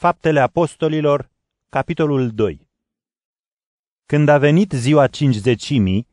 Faptele 0.00 0.40
Apostolilor, 0.40 1.30
capitolul 1.68 2.30
2 2.30 2.68
Când 4.06 4.28
a 4.28 4.38
venit 4.38 4.72
ziua 4.72 5.06
cincizecimii, 5.06 6.06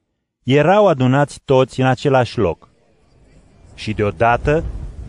erau 0.44 0.88
adunați 0.88 1.42
toți 1.44 1.80
în 1.80 1.86
același 1.86 2.38
loc. 2.38 2.70
Și 3.76 3.94
deodată, 3.94 4.64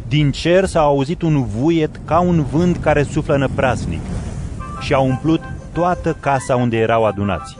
din 0.08 0.30
cer 0.30 0.64
s-a 0.64 0.80
auzit 0.80 1.22
un 1.22 1.44
vuiet 1.44 2.00
ca 2.04 2.20
un 2.20 2.42
vânt 2.42 2.76
care 2.76 3.02
suflă 3.02 3.36
năprasnic 3.36 4.00
și 4.80 4.94
a 4.94 4.98
umplut 4.98 5.40
toată 5.72 6.12
casa 6.20 6.56
unde 6.56 6.76
erau 6.76 7.04
adunați. 7.04 7.56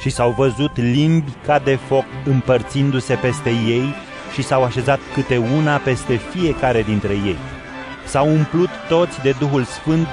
Și 0.00 0.10
s-au 0.10 0.30
văzut 0.30 0.76
limbi 0.76 1.30
ca 1.44 1.58
de 1.58 1.74
foc 1.74 2.04
împărțindu-se 2.24 3.14
peste 3.14 3.50
ei 3.50 3.94
și 4.34 4.42
s-au 4.42 4.64
așezat 4.64 4.98
câte 5.14 5.36
una 5.36 5.76
peste 5.76 6.16
fiecare 6.16 6.82
dintre 6.82 7.12
ei. 7.12 7.36
S-au 8.06 8.28
umplut 8.28 8.70
toți 8.88 9.20
de 9.22 9.34
Duhul 9.38 9.64
Sfânt 9.64 10.06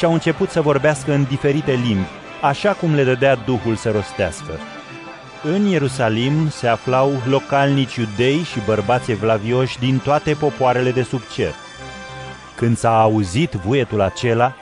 și 0.00 0.06
au 0.06 0.12
început 0.12 0.50
să 0.50 0.60
vorbească 0.60 1.12
în 1.12 1.24
diferite 1.24 1.72
limbi, 1.72 2.08
așa 2.40 2.72
cum 2.72 2.94
le 2.94 3.04
dădea 3.04 3.34
Duhul 3.34 3.76
să 3.76 3.90
rostească. 3.90 4.52
În 5.42 5.66
Ierusalim 5.66 6.48
se 6.48 6.68
aflau 6.68 7.12
localnici 7.28 7.94
iudei 7.94 8.42
și 8.42 8.60
bărbați 8.66 9.10
evlavioși 9.10 9.78
din 9.78 9.98
toate 9.98 10.34
popoarele 10.34 10.90
de 10.90 11.02
sub 11.02 11.20
cer. 11.34 11.54
Când 12.56 12.76
s-a 12.76 13.00
auzit 13.00 13.50
vuietul 13.50 14.00
acela, 14.00 14.54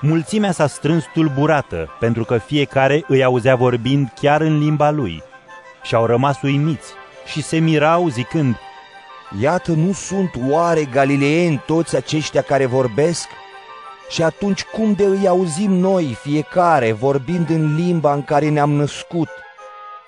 mulțimea 0.00 0.52
s-a 0.52 0.66
strâns 0.66 1.04
tulburată, 1.12 1.96
pentru 2.00 2.24
că 2.24 2.38
fiecare 2.38 3.04
îi 3.08 3.24
auzea 3.24 3.56
vorbind 3.56 4.12
chiar 4.20 4.40
în 4.40 4.58
limba 4.58 4.90
lui. 4.90 5.22
Și 5.82 5.94
au 5.94 6.06
rămas 6.06 6.42
uimiți 6.42 6.92
și 7.26 7.42
se 7.42 7.58
mirau 7.58 8.08
zicând, 8.08 8.56
Iată, 9.40 9.72
nu 9.72 9.92
sunt 9.92 10.30
oare 10.48 10.84
galileeni 10.84 11.62
toți 11.66 11.96
aceștia 11.96 12.42
care 12.42 12.66
vorbesc? 12.66 13.28
Și 14.08 14.22
atunci 14.22 14.64
cum 14.64 14.92
de 14.92 15.04
îi 15.04 15.28
auzim 15.28 15.72
noi 15.72 16.18
fiecare 16.22 16.92
vorbind 16.92 17.50
în 17.50 17.74
limba 17.74 18.14
în 18.14 18.22
care 18.22 18.48
ne-am 18.48 18.70
născut? 18.70 19.28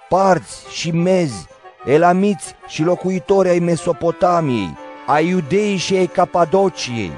Parți 0.09 0.71
și 0.71 0.91
mezi, 0.91 1.47
elamiți 1.85 2.55
și 2.67 2.83
locuitori 2.83 3.49
ai 3.49 3.59
Mesopotamiei, 3.59 4.77
ai 5.07 5.29
iudei 5.29 5.77
și 5.77 5.95
ai 5.95 6.07
Capadociei, 6.07 7.13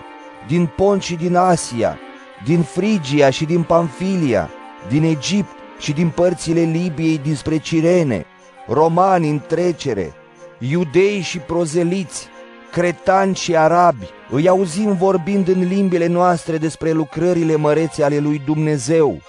din 0.46 0.66
Pont 0.77 1.02
și 1.02 1.14
din 1.14 1.36
Asia, 1.36 1.98
din 2.44 2.62
Frigia 2.62 3.30
și 3.30 3.44
din 3.44 3.62
Pamfilia, 3.62 4.50
din 4.88 5.02
Egipt 5.02 5.50
și 5.78 5.92
din 5.92 6.08
părțile 6.08 6.60
Libiei 6.60 7.19
dinspre 7.19 7.58
Cirene, 7.58 8.26
romani 8.66 9.30
în 9.30 9.41
trecere, 9.47 10.12
iudei 10.58 11.20
și 11.20 11.38
prozeliți, 11.38 12.28
cretani 12.70 13.34
și 13.34 13.56
arabi, 13.56 14.08
îi 14.30 14.48
auzim 14.48 14.96
vorbind 14.96 15.48
în 15.48 15.62
limbile 15.62 16.06
noastre 16.06 16.58
despre 16.58 16.90
lucrările 16.90 17.56
mărețe 17.56 18.04
ale 18.04 18.18
lui 18.18 18.38
Dumnezeu. 18.38 19.20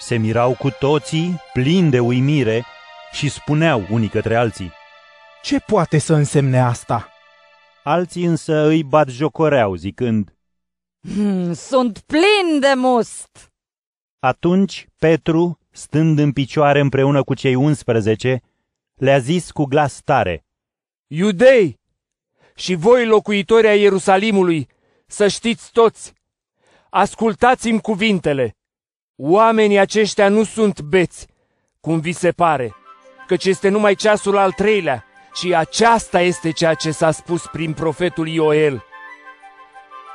Se 0.00 0.16
mirau 0.16 0.54
cu 0.58 0.70
toții, 0.70 1.40
plini 1.52 1.90
de 1.90 2.00
uimire, 2.00 2.64
și 3.12 3.28
spuneau 3.28 3.86
unii 3.90 4.08
către 4.08 4.36
alții. 4.36 4.72
Ce 5.42 5.58
poate 5.58 5.98
să 5.98 6.14
însemne 6.14 6.60
asta? 6.60 7.08
Alții 7.82 8.24
însă 8.24 8.66
îi 8.66 8.82
bat 8.84 9.08
jocoreau, 9.08 9.74
zicând, 9.74 10.34
Hmm, 11.08 11.52
Sunt 11.52 11.98
plin 11.98 12.60
de 12.60 12.72
must! 12.76 13.52
Atunci 14.18 14.88
Petru, 14.98 15.58
stând 15.70 16.18
în 16.18 16.32
picioare 16.32 16.80
împreună 16.80 17.22
cu 17.22 17.34
cei 17.34 17.54
11, 17.54 18.40
le-a 18.94 19.18
zis 19.18 19.50
cu 19.50 19.64
glas 19.64 20.00
tare, 20.04 20.44
Iudei 21.06 21.79
și 22.60 22.74
voi 22.74 23.06
locuitori 23.06 23.66
ai 23.66 23.80
Ierusalimului, 23.80 24.68
să 25.06 25.28
știți 25.28 25.70
toți, 25.72 26.12
ascultați-mi 26.90 27.80
cuvintele. 27.80 28.56
Oamenii 29.16 29.78
aceștia 29.78 30.28
nu 30.28 30.44
sunt 30.44 30.80
beți, 30.80 31.26
cum 31.80 32.00
vi 32.00 32.12
se 32.12 32.32
pare, 32.32 32.74
căci 33.26 33.44
este 33.44 33.68
numai 33.68 33.94
ceasul 33.94 34.36
al 34.36 34.52
treilea 34.52 35.04
și 35.34 35.54
aceasta 35.54 36.20
este 36.20 36.50
ceea 36.50 36.74
ce 36.74 36.90
s-a 36.90 37.10
spus 37.10 37.46
prin 37.52 37.72
profetul 37.72 38.28
Ioel. 38.28 38.84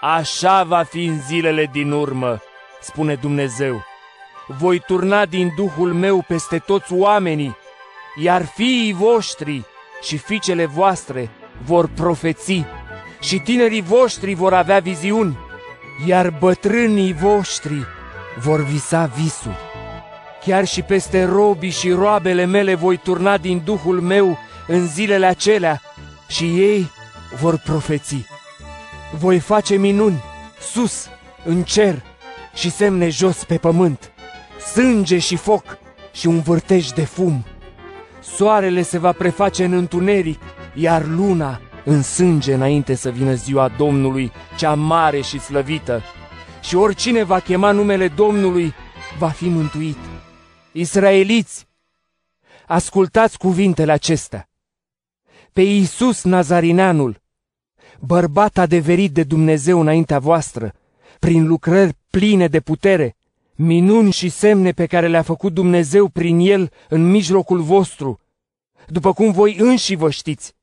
Așa 0.01 0.63
va 0.63 0.83
fi 0.83 1.05
în 1.05 1.21
zilele 1.21 1.69
din 1.71 1.91
urmă, 1.91 2.41
spune 2.81 3.15
Dumnezeu. 3.15 3.83
Voi 4.47 4.79
turna 4.79 5.25
din 5.25 5.51
Duhul 5.55 5.93
meu 5.93 6.21
peste 6.27 6.59
toți 6.59 6.93
oamenii, 6.93 7.57
iar 8.15 8.45
fiii 8.45 8.93
voștri 8.93 9.65
și 10.01 10.17
fiicele 10.17 10.65
voastre 10.65 11.29
vor 11.65 11.87
profeți 11.87 12.65
și 13.19 13.39
tinerii 13.39 13.81
voștri 13.81 14.33
vor 14.33 14.53
avea 14.53 14.79
viziuni, 14.79 15.37
iar 16.05 16.29
bătrânii 16.39 17.13
voștri 17.13 17.85
vor 18.39 18.63
visa 18.63 19.05
visuri. 19.05 19.57
Chiar 20.45 20.65
și 20.65 20.81
peste 20.81 21.23
robii 21.23 21.69
și 21.69 21.91
roabele 21.91 22.45
mele 22.45 22.75
voi 22.75 22.97
turna 22.97 23.37
din 23.37 23.61
Duhul 23.65 24.01
meu 24.01 24.37
în 24.67 24.87
zilele 24.87 25.25
acelea 25.25 25.81
și 26.27 26.43
ei 26.43 26.91
vor 27.39 27.57
profeți. 27.57 28.25
Voi 29.17 29.39
face 29.39 29.75
minuni 29.75 30.23
sus, 30.59 31.09
în 31.45 31.63
cer 31.63 32.03
și 32.53 32.71
semne 32.71 33.09
jos 33.09 33.43
pe 33.43 33.57
pământ, 33.57 34.11
sânge 34.73 35.17
și 35.17 35.35
foc 35.35 35.77
și 36.13 36.27
un 36.27 36.41
vârtej 36.41 36.89
de 36.89 37.03
fum. 37.03 37.45
Soarele 38.21 38.81
se 38.81 38.97
va 38.97 39.11
preface 39.11 39.63
în 39.63 39.73
întuneric, 39.73 40.39
iar 40.75 41.05
luna 41.05 41.61
în 41.85 42.01
sânge 42.01 42.53
înainte 42.53 42.95
să 42.95 43.09
vină 43.09 43.33
ziua 43.33 43.67
Domnului, 43.67 44.31
cea 44.57 44.73
mare 44.73 45.21
și 45.21 45.39
slăvită. 45.39 46.01
Și 46.61 46.75
oricine 46.75 47.23
va 47.23 47.39
chema 47.39 47.71
numele 47.71 48.07
Domnului 48.07 48.73
va 49.17 49.29
fi 49.29 49.47
mântuit. 49.47 49.97
Israeliți, 50.71 51.67
ascultați 52.67 53.37
cuvintele 53.37 53.91
acestea. 53.91 54.49
Pe 55.53 55.61
Iisus 55.61 56.23
Nazarineanul, 56.23 57.21
bărbat 57.99 58.57
adeverit 58.57 59.11
de 59.11 59.23
Dumnezeu 59.23 59.79
înaintea 59.79 60.19
voastră, 60.19 60.73
prin 61.19 61.47
lucrări 61.47 61.97
pline 62.09 62.47
de 62.47 62.59
putere, 62.59 63.15
minuni 63.55 64.11
și 64.11 64.29
semne 64.29 64.71
pe 64.71 64.85
care 64.85 65.07
le-a 65.07 65.21
făcut 65.21 65.53
Dumnezeu 65.53 66.07
prin 66.07 66.39
el 66.39 66.71
în 66.89 67.09
mijlocul 67.09 67.61
vostru, 67.61 68.19
după 68.87 69.13
cum 69.13 69.31
voi 69.31 69.55
înși 69.59 69.95
vă 69.95 70.09
știți. 70.09 70.53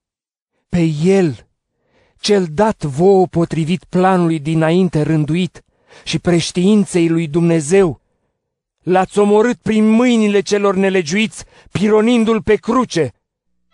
Pe 0.77 0.89
el, 1.03 1.47
cel 2.21 2.47
dat 2.51 2.83
vouă 2.83 3.27
potrivit 3.27 3.85
planului 3.85 4.39
dinainte 4.39 5.03
rânduit 5.03 5.63
și 6.05 6.19
preștiinței 6.19 7.09
lui 7.09 7.29
Dumnezeu, 7.29 8.01
l-ați 8.83 9.19
omorât 9.19 9.57
prin 9.57 9.89
mâinile 9.89 10.41
celor 10.41 10.75
nelegiuiți, 10.75 11.45
pironindu-l 11.71 12.43
pe 12.43 12.55
cruce. 12.55 13.13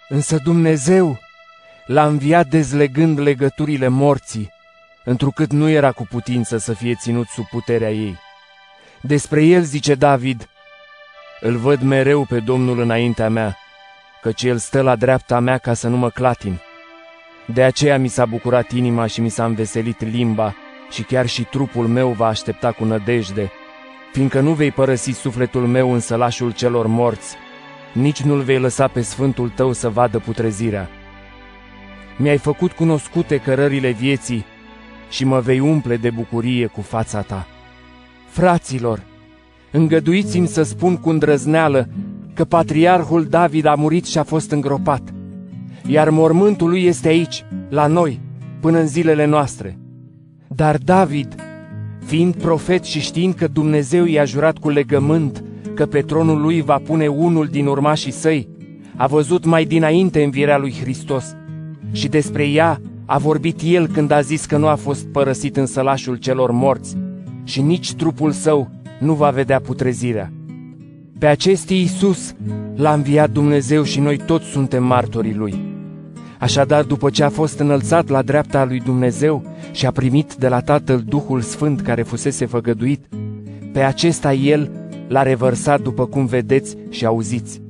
Însă 0.09 0.39
Dumnezeu 0.45 1.19
l-a 1.87 2.07
înviat 2.07 2.49
dezlegând 2.49 3.19
legăturile 3.19 3.89
morții, 3.89 4.51
întrucât 5.05 5.51
nu 5.51 5.69
era 5.69 5.93
cu 5.93 6.07
putință 6.11 6.57
să 6.57 6.73
fie 6.73 6.95
ținut 6.95 7.27
sub 7.27 7.45
puterea 7.47 7.91
ei. 7.91 8.17
Despre 9.03 9.45
el 9.45 9.63
zice 9.63 9.95
David, 9.95 10.49
îl 11.41 11.57
văd 11.57 11.81
mereu 11.81 12.25
pe 12.25 12.41
Domnul 12.41 12.81
înaintea 12.81 13.29
mea, 13.29 13.57
căci 14.23 14.43
el 14.43 14.59
stă 14.59 14.81
la 14.81 14.97
dreapta 14.97 15.41
mea 15.41 15.59
ca 15.59 15.75
să 15.75 15.89
nu 15.89 15.97
mă 15.97 16.11
clatin. 16.11 16.61
De 17.55 17.63
aceea 17.63 17.99
mi 17.99 18.09
s-a 18.09 18.27
bucurat 18.27 18.73
inima 18.73 19.07
și 19.07 19.21
mi 19.21 19.29
s-a 19.29 19.45
înveselit 19.45 20.01
limba 20.11 20.55
și 20.91 21.03
chiar 21.03 21.27
și 21.27 21.45
trupul 21.45 21.87
meu 21.87 22.09
va 22.09 22.27
aștepta 22.27 22.73
cu 22.73 22.85
nădejde, 22.85 23.51
fiindcă 24.13 24.41
nu 24.41 24.53
vei 24.53 24.71
părăsi 24.71 25.11
sufletul 25.11 25.67
meu 25.67 25.93
în 25.93 26.01
sălașul 26.01 26.51
celor 26.53 26.87
morți, 26.87 27.37
nici 27.93 28.23
nu-l 28.23 28.41
vei 28.41 28.59
lăsa 28.59 28.87
pe 28.87 29.01
sfântul 29.01 29.49
tău 29.49 29.73
să 29.73 29.89
vadă 29.89 30.19
putrezirea. 30.19 30.89
Mi-ai 32.17 32.39
făcut 32.39 32.73
cunoscute 32.73 33.37
cărările 33.37 33.91
vieții 33.91 34.45
și 35.11 35.25
mă 35.25 35.41
vei 35.41 35.61
umple 35.61 35.97
de 35.97 36.11
bucurie 36.11 36.67
cu 36.67 36.81
fața 36.81 37.21
ta. 37.21 37.47
Fraților, 38.29 39.03
îngăduiți-mi 39.71 40.47
să 40.47 40.63
spun 40.63 40.97
cu 40.97 41.11
îndrăzneală 41.11 41.89
că 42.35 42.45
patriarhul 42.45 43.25
David 43.25 43.65
a 43.65 43.75
murit 43.75 44.07
și 44.07 44.19
a 44.19 44.23
fost 44.23 44.51
îngropat, 44.51 45.03
iar 45.87 46.11
mormântul 46.11 46.69
lui 46.69 46.85
este 46.85 47.09
aici, 47.09 47.45
la 47.69 47.87
noi, 47.87 48.21
până 48.61 48.79
în 48.79 48.87
zilele 48.87 49.27
noastre. 49.27 49.79
Dar 50.49 50.77
David, 50.77 51.35
fiind 52.05 52.35
profet 52.35 52.85
și 52.85 53.01
știind 53.01 53.35
că 53.35 53.47
Dumnezeu 53.47 54.05
i-a 54.05 54.25
jurat 54.25 54.59
cu 54.59 54.69
legământ 54.69 55.45
că 55.75 55.87
pe 55.87 56.01
tronul 56.01 56.41
lui 56.41 56.63
va 56.63 56.81
pune 56.85 57.07
unul 57.07 57.47
din 57.47 57.67
urmașii 57.67 58.13
săi, 58.13 58.49
a 58.97 59.07
văzut 59.07 59.45
mai 59.45 59.65
dinainte 59.65 60.23
învierea 60.23 60.59
lui 60.59 60.75
Hristos 60.81 61.37
și 61.93 62.09
despre 62.09 62.49
ea 62.49 62.81
a 63.05 63.19
vorbit 63.19 63.61
el 63.65 63.87
când 63.87 64.11
a 64.11 64.21
zis 64.21 64.45
că 64.45 64.57
nu 64.57 64.67
a 64.67 64.75
fost 64.75 65.07
părăsit 65.07 65.57
în 65.57 65.67
sălașul 65.67 66.17
celor 66.17 66.51
morți 66.51 66.97
și 67.45 67.61
nici 67.61 67.95
trupul 67.95 68.31
său 68.31 68.71
nu 68.99 69.15
va 69.15 69.31
vedea 69.31 69.61
putrezirea. 69.61 70.33
Pe 71.19 71.27
acest 71.27 71.69
Iisus 71.69 72.35
l-a 72.75 72.93
înviat 72.93 73.31
Dumnezeu 73.31 73.83
și 73.83 74.01
noi 74.01 74.17
toți 74.17 74.47
suntem 74.47 74.85
martorii 74.85 75.35
lui. 75.35 75.68
Așadar, 76.39 76.85
după 76.85 77.11
ce 77.11 77.25
a 77.25 77.29
fost 77.29 77.59
înălțat 77.59 78.09
la 78.09 78.23
dreapta 78.23 78.65
lui 78.65 78.81
Dumnezeu 78.81 79.57
și 79.73 79.87
a 79.87 79.91
primit 79.91 80.35
de 80.35 80.49
la 80.49 80.61
Tatăl 80.61 81.03
Duhul 81.07 81.41
Sfânt 81.41 81.81
care 81.81 82.03
fusese 82.03 82.47
făgăduit, 82.47 83.05
pe 83.73 83.81
acesta 83.81 84.33
el 84.33 84.71
l-a 85.09 85.23
revărsat 85.23 85.81
după 85.81 86.07
cum 86.07 86.27
vedeți 86.27 86.77
și 86.91 87.07
auziți. 87.07 87.61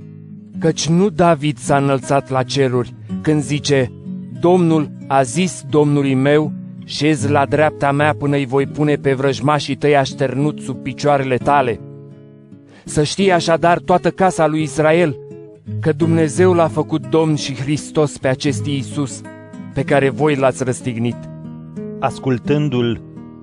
Căci 0.58 0.88
nu 0.88 1.08
David 1.08 1.58
s-a 1.58 1.76
înălțat 1.76 2.30
la 2.30 2.42
ceruri 2.42 2.94
când 3.22 3.42
zice, 3.42 3.92
Domnul 4.40 4.90
a 5.06 5.22
zis 5.22 5.64
Domnului 5.70 6.14
meu, 6.14 6.52
șez 6.84 7.28
la 7.28 7.46
dreapta 7.46 7.92
mea 7.92 8.14
până 8.14 8.36
îi 8.36 8.46
voi 8.46 8.66
pune 8.66 8.94
pe 8.94 9.12
vrăjmașii 9.12 9.76
tăi 9.76 9.96
așternut 9.96 10.60
sub 10.60 10.76
picioarele 10.76 11.36
tale. 11.36 11.80
Să 12.84 13.02
știe 13.02 13.32
așadar 13.32 13.78
toată 13.78 14.10
casa 14.10 14.46
lui 14.46 14.62
Israel 14.62 15.16
că 15.80 15.92
Dumnezeu 15.92 16.52
l-a 16.52 16.68
făcut 16.68 17.06
Domn 17.06 17.34
și 17.34 17.54
Hristos 17.54 18.18
pe 18.18 18.28
acest 18.28 18.66
Iisus, 18.66 19.20
pe 19.74 19.82
care 19.82 20.08
voi 20.08 20.36
l-ați 20.36 20.64
răstignit. 20.64 21.16
Ascultându-l, 21.98 23.00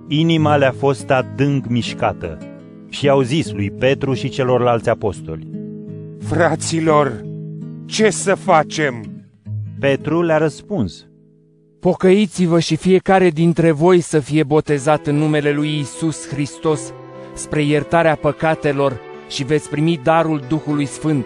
inima 0.08 0.56
le-a 0.56 0.74
fost 0.78 1.10
adânc 1.10 1.68
mișcată 1.68 2.38
și 2.90 3.10
au 3.10 3.22
zis 3.22 3.52
lui 3.52 3.72
Petru 3.72 4.14
și 4.14 4.30
celorlalți 4.30 4.90
apostoli. 4.90 5.48
Fraților, 6.20 7.22
ce 7.86 8.10
să 8.10 8.36
facem? 8.36 9.04
Petru 9.80 10.22
le-a 10.22 10.38
răspuns. 10.38 11.06
Pocăiți-vă 11.80 12.60
și 12.60 12.76
fiecare 12.76 13.30
dintre 13.30 13.72
voi 13.72 14.00
să 14.00 14.20
fie 14.20 14.44
botezat 14.44 15.08
în 15.08 15.16
numele 15.16 15.52
lui 15.52 15.80
Isus 15.80 16.28
Hristos 16.28 16.94
spre 17.34 17.64
iertarea 17.64 18.16
păcatelor 18.16 19.00
și 19.30 19.44
veți 19.44 19.70
primi 19.70 20.00
darul 20.04 20.42
Duhului 20.48 20.86
Sfânt. 20.86 21.26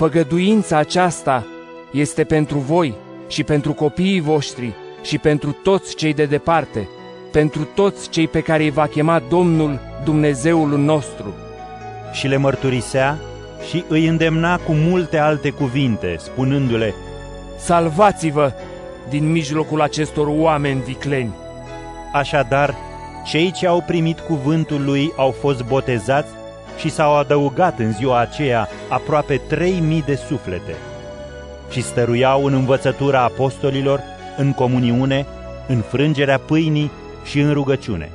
Făgăduința 0.00 0.76
aceasta 0.76 1.46
este 1.90 2.24
pentru 2.24 2.58
voi 2.58 2.94
și 3.28 3.44
pentru 3.44 3.72
copiii 3.72 4.20
voștri 4.20 4.72
și 5.02 5.18
pentru 5.18 5.52
toți 5.52 5.94
cei 5.94 6.14
de 6.14 6.24
departe, 6.24 6.88
pentru 7.32 7.64
toți 7.64 8.08
cei 8.08 8.28
pe 8.28 8.40
care 8.40 8.62
îi 8.62 8.70
va 8.70 8.86
chema 8.86 9.22
Domnul 9.28 9.80
Dumnezeul 10.04 10.78
nostru. 10.78 11.34
Și 12.12 12.26
le 12.26 12.36
mărturisea 12.36 13.18
și 13.68 13.84
îi 13.88 14.06
îndemna 14.06 14.56
cu 14.56 14.72
multe 14.72 15.18
alte 15.18 15.50
cuvinte, 15.50 16.16
spunându-le, 16.18 16.94
Salvați-vă 17.58 18.52
din 19.08 19.30
mijlocul 19.30 19.80
acestor 19.80 20.26
oameni 20.26 20.82
vicleni. 20.82 21.34
Așadar, 22.12 22.74
cei 23.24 23.52
ce 23.52 23.66
au 23.66 23.84
primit 23.86 24.18
cuvântul 24.18 24.84
lui 24.84 25.12
au 25.16 25.30
fost 25.30 25.64
botezați 25.64 26.39
și 26.80 26.88
s-au 26.88 27.16
adăugat 27.16 27.78
în 27.78 27.92
ziua 27.92 28.18
aceea 28.18 28.68
aproape 28.88 29.36
trei 29.36 29.80
mii 29.80 30.02
de 30.02 30.14
suflete. 30.14 30.74
Și 31.70 31.82
stăruiau 31.82 32.44
în 32.44 32.52
învățătura 32.52 33.22
apostolilor, 33.22 34.00
în 34.36 34.52
comuniune, 34.52 35.26
în 35.68 35.80
frângerea 35.80 36.38
pâinii 36.38 36.90
și 37.24 37.40
în 37.40 37.52
rugăciune. 37.52 38.10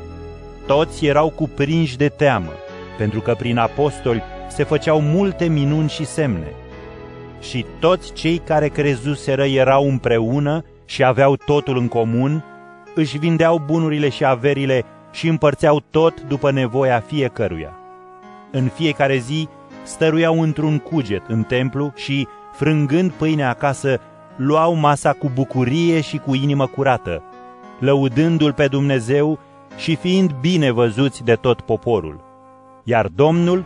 Toți 0.68 1.06
erau 1.06 1.30
cuprinși 1.30 1.98
de 1.98 2.08
teamă, 2.08 2.52
pentru 2.98 3.20
că 3.20 3.34
prin 3.34 3.58
apostoli 3.58 4.24
se 4.50 4.64
făceau 4.64 5.02
multe 5.02 5.46
minuni 5.46 5.90
și 5.90 6.06
semne. 6.06 6.54
Și 7.42 7.66
toți 7.80 8.14
cei 8.14 8.38
care 8.38 8.68
crezuseră 8.68 9.44
erau 9.46 9.88
împreună 9.90 10.64
și 10.86 11.04
aveau 11.04 11.36
totul 11.36 11.78
în 11.78 11.88
comun, 11.88 12.44
își 12.96 13.18
vindeau 13.18 13.62
bunurile 13.66 14.10
și 14.10 14.26
averile 14.26 14.84
și 15.12 15.28
împărțeau 15.28 15.84
tot 15.90 16.22
după 16.22 16.52
nevoia 16.52 17.04
fiecăruia. 17.08 17.80
În 18.56 18.68
fiecare 18.68 19.18
zi 19.18 19.48
stăruiau 19.84 20.42
într-un 20.42 20.80
cuget 20.80 21.22
în 21.28 21.44
templu 21.44 21.92
și, 21.96 22.28
frângând 22.54 23.12
pâinea 23.12 23.50
acasă, 23.50 24.00
luau 24.36 24.74
masa 24.74 25.14
cu 25.14 25.32
bucurie 25.34 26.02
și 26.02 26.18
cu 26.18 26.36
inimă 26.36 26.68
curată, 26.68 27.24
lăudându-L 27.80 28.54
pe 28.54 28.68
Dumnezeu 28.68 29.40
și 29.78 29.96
fiind 29.96 30.32
bine 30.42 30.72
văzuți 30.72 31.24
de 31.24 31.34
tot 31.34 31.62
poporul. 31.62 32.24
Iar 32.84 33.08
Domnul 33.08 33.66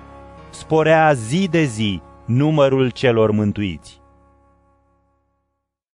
sporea 0.49 1.13
zi 1.13 1.47
de 1.47 1.63
zi 1.63 2.01
numărul 2.25 2.89
celor 2.89 3.31
mântuiți. 3.31 3.98